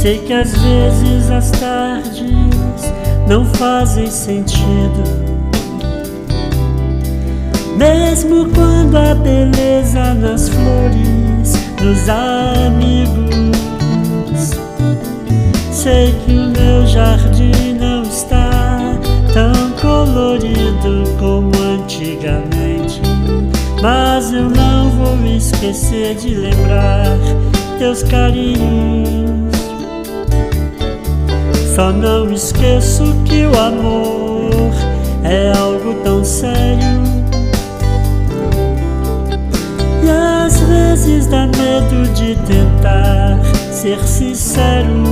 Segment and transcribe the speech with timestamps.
[0.00, 2.22] Sei que às vezes as tardes
[3.28, 5.02] não fazem sentido.
[7.76, 13.40] Mesmo quando a beleza nas flores, nos amigos.
[15.72, 18.80] Sei que o meu jardim não está
[19.34, 23.02] tão colorido como antigamente.
[23.82, 27.18] Mas eu não vou esquecer de lembrar
[27.80, 28.97] teus carinhos.
[31.78, 34.72] Só não esqueço que o amor
[35.22, 37.04] é algo tão sério.
[40.02, 43.38] E às vezes dá medo de tentar
[43.70, 45.04] ser sincero.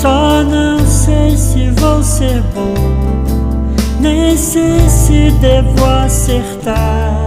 [0.00, 2.74] Só não sei se vou ser bom,
[4.00, 7.24] nem sei se devo acertar.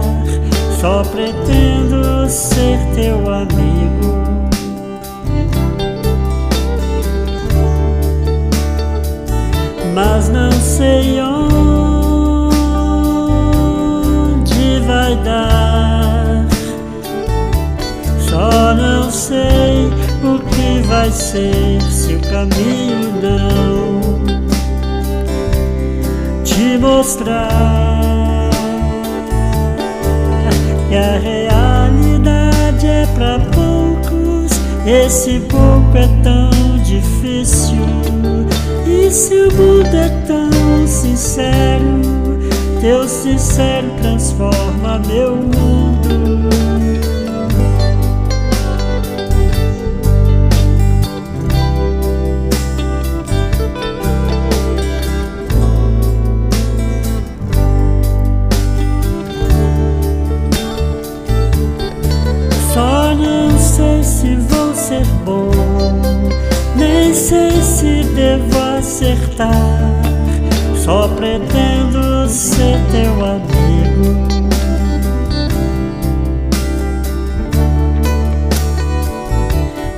[0.78, 4.25] Só pretendo ser teu amigo.
[21.06, 24.24] Vai ser se o caminho não
[26.42, 28.50] te mostrar
[30.88, 34.50] que a realidade é para poucos.
[34.84, 36.50] Esse pouco é tão
[36.82, 37.76] difícil.
[38.84, 42.00] E se o mundo é tão sincero,
[42.80, 46.85] teu sincero transforma meu mundo.
[64.86, 65.50] Ser bom,
[66.76, 69.80] nem sei se devo acertar.
[70.76, 74.28] Só pretendo ser teu amigo.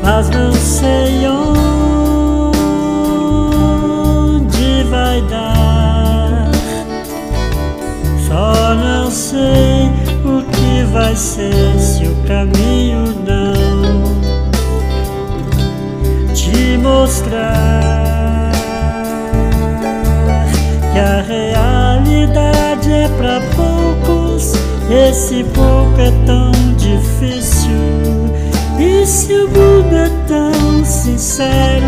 [0.02, 1.47] Mas não sei onde
[20.92, 24.54] que a realidade é para poucos,
[24.90, 27.70] esse pouco é tão difícil.
[28.78, 31.86] E se o mundo é tão sincero,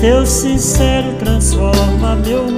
[0.00, 2.57] teu sincero transforma meu mundo.